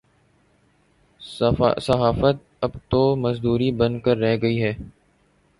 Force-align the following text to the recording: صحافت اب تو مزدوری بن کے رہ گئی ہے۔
صحافت 1.79 2.41
اب 2.61 2.71
تو 2.89 3.15
مزدوری 3.15 3.71
بن 3.71 3.99
کے 3.99 4.15
رہ 4.15 4.35
گئی 4.41 4.61
ہے۔ 4.63 4.73